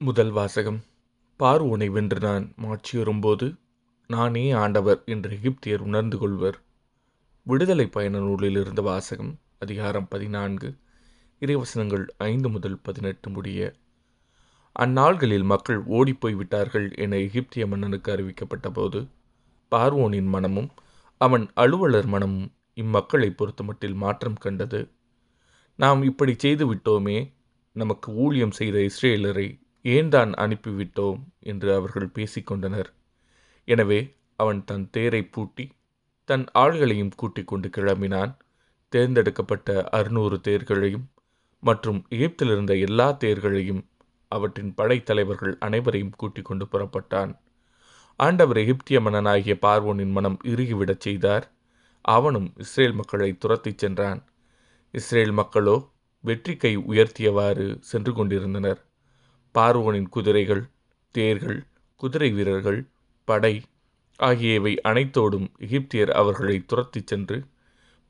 [0.00, 0.78] முதல் வாசகம்.
[1.40, 3.46] பார்வோனை வென்று நான் மாட்சியுறும்போது
[4.06, 6.56] நானே ஆண்டவர் என்று எகிப்தியர் உணர்ந்து கொள்வர்.
[7.46, 10.68] விடுதலை பயண நூலில் இருந்த வாசகம் அதிகாரம் பதினான்கு
[11.42, 13.74] இறைவசனங்கள் ஐந்து முதல் பதினெட்டு முடிய.
[14.76, 19.02] அந்நாள்களில் மக்கள் ஓடிப்போய் விட்டார்கள் என எகிப்திய மன்னனுக்கு அறிவிக்கப்பட்ட போது
[19.72, 20.70] பார்வோனின் மனமும்
[21.18, 24.90] அவன் அலுவலர் மனமும் இம்மக்களை பொறுத்தமட்டில் மாற்றம் கண்டது.
[25.78, 27.18] நாம் இப்படி செய்து விட்டோமே
[27.72, 29.50] நமக்கு ஊழியம் செய்த இஸ்ரேலரை
[29.82, 31.20] ஏன் தான் அனுப்பிவிட்டோம்?
[31.40, 32.90] என்று அவர்கள் பேசிக்கொண்டனர்.
[33.64, 35.70] எனவே அவன் தன் தேரை பூட்டி
[36.24, 38.36] தன் ஆள்களையும் கூட்டிக் கொண்டு கிளம்பினான்.
[38.88, 41.10] தேர்ந்தெடுக்கப்பட்ட அறுநூறு தேர்களையும்
[41.60, 43.88] மற்றும் எகிப்திலிருந்த எல்லா தேர்களையும்
[44.28, 47.38] அவற்றின் படைத்தலைவர்கள் அனைவரையும் கூட்டிக் கொண்டு புறப்பட்டான்.
[48.16, 51.52] ஆண்டவர் எகிப்திய மன்னனாகிய பார்வோனின் மனம் இறுகிவிடச் செய்தார்.
[52.00, 54.24] அவனும் இஸ்ரேல் மக்களை துரத்திச் சென்றான்.
[54.90, 55.90] இஸ்ரேல் மக்களோ
[56.20, 58.89] வெற்றி கை உயர்த்தியவாறு சென்று கொண்டிருந்தனர்.
[59.58, 60.62] பார்வோனின் குதிரைகள்
[61.14, 61.60] தேர்கள்
[61.96, 62.80] குதிரை வீரர்கள்
[63.24, 63.62] படை
[64.20, 67.36] ஆகியவை அனைத்தோடும் எகிப்தியர் அவர்களை துரத்திச் சென்று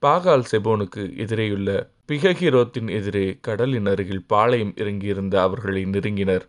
[0.03, 1.70] பாகால் செபோனுக்கு எதிரேயுள்ள
[2.09, 6.45] பிககிரோத்தின் எதிரே கடலின் அருகில் பாளையம் இறங்கியிருந்த அவர்களை நெருங்கினர்.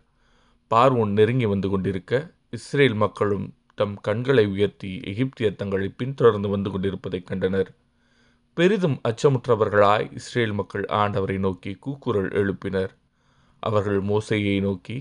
[0.70, 7.70] பார்வோன் நெருங்கி வந்து கொண்டிருக்க இஸ்ரேல் மக்களும் தம் கண்களை உயர்த்தி எகிப்தியர் தங்களை பின்தொடர்ந்து வந்து கொண்டிருப்பதைக் கண்டனர்.
[8.56, 12.92] பெரிதும் அச்சமுற்றவர்களாய் இஸ்ரேல் மக்கள் ஆண்டவரை நோக்கி கூக்குரல் எழுப்பினர்.
[13.62, 14.96] அவர்கள் மோசையை நோக்கி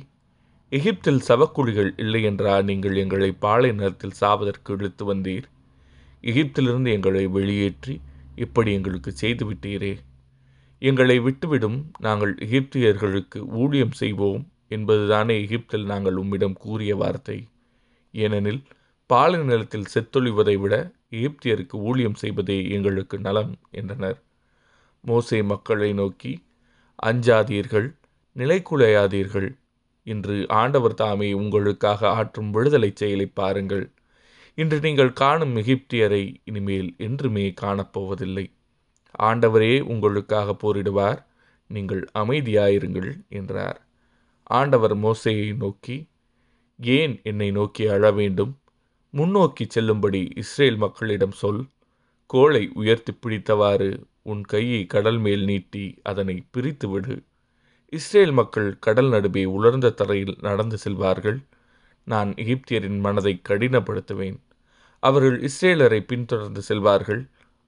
[0.71, 5.47] எகிப்தில் சவக்குழிகள் இல்லை என்றா நீங்கள் எங்களை பாலை நிறத்தில் சாவதற்கு இழுத்து வந்தீர்?
[6.23, 7.95] எகிப்திலிருந்து எங்களை வெளியேற்றி
[8.35, 9.93] இப்படி எங்களுக்கு செய்துவிட்டீரே.
[10.81, 17.37] எங்களை விட்டுவிடும் நாங்கள் எகிப்தியர்களுக்கு ஊழியம் செய்வோம் என்பதுதானே எகிப்தில் நாங்கள் உம்மிடம் கூறிய வார்த்தை.
[18.13, 18.61] ஏனெனில்
[19.09, 20.75] பாலை நிலத்தில் செத்தொழிவதை விட
[21.09, 24.19] எகிப்தியருக்கு ஊழியம் செய்வதே எங்களுக்கு நலம் என்றனர்.
[25.03, 26.31] மோசே மக்களை நோக்கி
[26.99, 27.89] அஞ்சாதீர்கள்
[28.35, 29.49] நிலைக்குலையாதீர்கள்
[30.03, 33.91] இன்று ஆண்டவர் தாமே உங்களுக்காக ஆற்றும் விடுதலை செயலை பாருங்கள்.
[34.57, 38.45] இன்று நீங்கள் காணும் எகிப்தியரை இனிமேல் என்றுமே காணப்போவதில்லை.
[39.19, 41.19] ஆண்டவரே உங்களுக்காக போரிடுவார்.
[41.67, 43.79] நீங்கள் அமைதியாயிருங்கள் என்றார்.
[44.43, 45.97] ஆண்டவர் மோசையை நோக்கி
[46.79, 48.53] ஏன் என்னை நோக்கி அழ வேண்டும்?
[49.13, 51.61] முன்னோக்கி செல்லும்படி இஸ்ரேல் மக்களிடம் சொல்.
[52.25, 57.15] கோளை உயர்த்தி பிடித்தவாறு உன் கையை கடல் மேல் நீட்டி அதனை பிரித்துவிடு.
[57.93, 61.39] இஸ்ரேல் மக்கள் கடல் நடுவே உலர்ந்த தரையில் நடந்து செல்வார்கள்.
[62.03, 64.37] நான் எகிப்தியரின் மனதை கடினப்படுத்துவேன்.
[64.99, 67.21] அவர்கள் இஸ்ரேலரை பின்தொடர்ந்து செல்வார்கள்.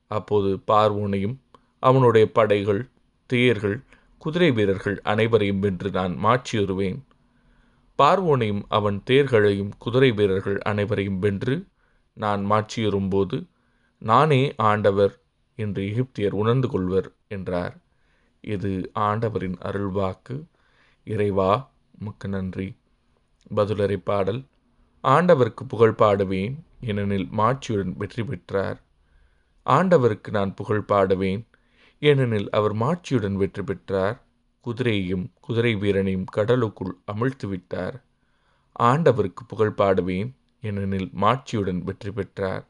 [0.07, 1.35] அப்போது பார்வோனையும்
[1.79, 2.81] அவனுடைய படைகள்
[3.29, 3.77] தேர்கள்
[4.17, 6.99] குதிரை வீரர்கள் அனைவரையும் வென்று நான் மாற்றியுறுவேன்.
[7.99, 11.55] பார்வோனையும் அவன் தேர்களையும் குதிரை வீரர்கள் அனைவரையும் வென்று
[12.13, 13.37] நான் மாற்றியுறும்போது
[14.01, 15.13] நானே ஆண்டவர்
[15.57, 17.75] என்று எகிப்தியர் உணர்ந்து கொள்வர் என்றார்.
[18.43, 20.45] இது ஆண்டவரின் அருள்வாக்கு.
[21.03, 22.75] இறைவா உமக்கு நன்றி.
[23.55, 24.43] பதிலரை பாடல்.
[25.03, 28.81] ஆண்டவருக்கு புகழ் பாடுவேன் ஏனெனில் மாட்சியுடன் வெற்றி பெற்றார்.
[29.65, 31.45] ஆண்டவருக்கு நான் புகழ் பாடுவேன்
[31.99, 34.21] ஏனெனில் அவர் மாட்சியுடன் வெற்றி பெற்றார்.
[34.65, 38.03] குதிரையையும் குதிரை வீரனையும் கடலுக்குள் அமிழ்த்து விட்டார்.
[38.79, 42.65] ஆண்டவருக்கு புகழ் பாடுவேன் ஏனெனில் மாட்சியுடன் வெற்றி பெற்றார்.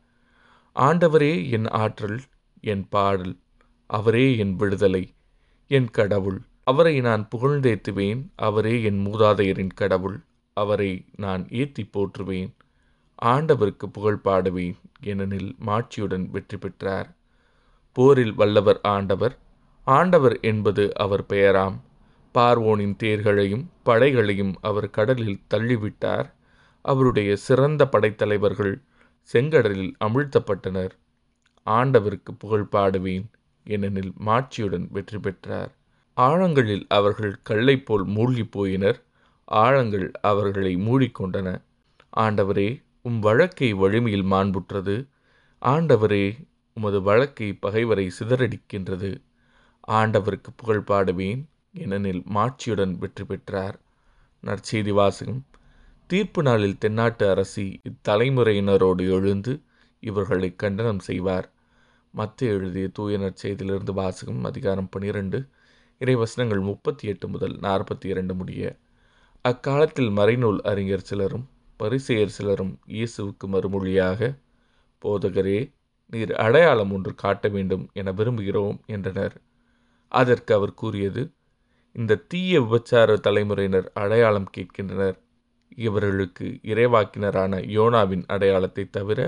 [0.75, 2.21] ஆண்டவரே என் ஆற்றல்
[2.61, 3.39] என் பாடல்
[3.85, 5.13] அவரே என் விடுதலை.
[5.75, 10.17] என் கடவுள் அவரை நான் புகழ்ந்தேத்துவேன் அவரே என் மூதாதையரின் கடவுள்
[10.57, 12.51] அவரை நான் ஏத்தி போற்றுவேன்.
[13.21, 17.09] ஆண்டவருக்கு புகழ் பாடுவேன் ஏனெனில் மாட்சியுடன் வெற்றி பெற்றார்.
[17.95, 19.35] போரில் வல்லவர் ஆண்டவர்
[19.87, 21.77] ஆண்டவர் என்பது அவர் பெயராம்.
[22.35, 26.27] பார்வோனின் தேர்களையும் படைகளையும் அவர் கடலில் தள்ளிவிட்டார்.
[26.85, 28.75] அவருடைய சிறந்த படைத்தலைவர்கள்
[29.29, 30.93] செங்கடலில் அமிழ்த்தப்பட்டனர்.
[31.67, 33.27] ஆண்டவருக்கு புகழ் பாடுவேன்
[33.65, 35.71] ஏனெனில் மாட்சியுடன் வெற்றி பெற்றார்.
[36.17, 39.01] ஆழங்களில் அவர்கள் கல்லை போல் மூழ்கி போயினர்.
[39.45, 41.61] ஆழங்கள் அவர்களை மூடிக்கொண்டன.
[42.17, 45.07] ஆண்டவரே உம் வழக்கை வலிமையில் மாண்புற்றது.
[45.61, 49.21] ஆண்டவரே உமது வழக்கை பகைவரை சிதறடிக்கின்றது.
[49.87, 51.45] ஆண்டவருக்கு புகழ் பாடுவேன்.
[51.73, 53.79] ஏனெனில் மாட்சியுடன் வெற்றி பெற்றார்.
[54.43, 55.45] நற்செய்தி வாசகம்.
[56.07, 59.61] தீர்ப்பு நாளில் தென்னாட்டு அரசி இத்தலைமுறையினரோடு எழுந்து
[59.99, 61.51] இவர்களை கண்டனம் செய்வார்.
[62.13, 65.37] மத்திய எழுதிய தூய நற்செய்தியிலிருந்து வாசகம் அதிகாரம் பனிரெண்டு
[66.01, 68.63] இறைவசனங்கள் முப்பத்தி எட்டு முதல் நாற்பத்தி இரண்டு முடிய
[69.45, 71.45] அக்காலத்தில் மறைநூல் அறிஞர் சிலரும்
[71.79, 74.29] பரிசெயர் சிலரும் இயேசுவுக்கு மறுமொழியாக
[75.01, 75.57] போதகரே
[76.13, 79.35] நீர் அடையாளம் ஒன்று காட்ட வேண்டும் என விரும்புகிறோம் என்றனர்.
[80.11, 81.23] அதற்கு அவர் கூறியது
[81.95, 85.17] இந்த தீய விபச்சார தலைமுறையினர் அடையாளம் கேட்கின்றனர்.
[85.77, 89.19] இவர்களுக்கு இறைவாக்கினரான யோனாவின் அடையாளத்தை தவிர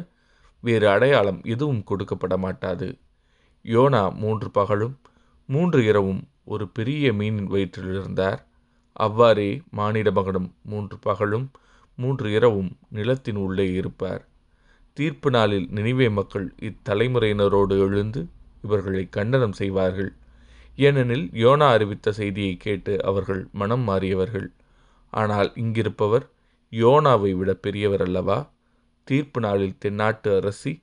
[0.68, 2.88] வேறு அடையாளம் எதுவும் கொடுக்கப்பட மாட்டாது
[3.66, 4.96] யோனா மூன்று பகலும்
[5.50, 6.22] மூன்று இரவும்
[6.54, 8.40] ஒரு பெரிய மீனின் வயிற்றில் இருந்தார்.
[8.96, 11.48] அவ்வாறே மானிட மகனும் மூன்று பகலும்
[11.98, 14.24] மூன்று இரவும் நிலத்தின் உள்ளே இருப்பார்.
[14.98, 18.22] தீர்ப்பு நாளில் நினைவே மக்கள் இத்தலைமுறையினரோடு எழுந்து
[18.62, 20.12] இவர்களை கண்டனம் செய்வார்கள்.
[20.78, 24.48] ஏனெனில் யோனா அறிவித்த செய்தியை கேட்டு அவர்கள் மனம் மாறியவர்கள்.
[25.14, 26.26] ஆனால் இங்கிருப்பவர்
[26.74, 28.38] யோனாவை விட பெரியவர் அல்லவா
[29.06, 30.74] தீர்ப்பு நாளில் தென்னாட்டு அரசி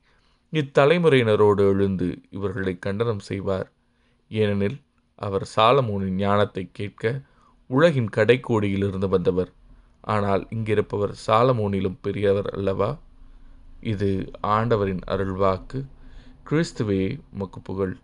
[0.53, 3.69] இத்தலைமுறையினரோடு எழுந்து இவர்களை கண்டனம் செய்வார்.
[4.31, 4.79] ஏனெனில்
[5.19, 7.21] அவர் சாலமோனின் ஞானத்தை கேட்க
[7.71, 9.51] உலகின் கடைக்கோடியிலிருந்து வந்தவர்.
[10.01, 12.91] ஆனால் இங்கிருப்பவர் சாலமோனிலும் பெரியவர் அல்லவா?
[13.93, 14.09] இது
[14.57, 15.81] ஆண்டவரின் அருள்வாக்கு.
[16.51, 17.03] கிறிஸ்துவே
[17.33, 17.95] உமக்கு புகழ்.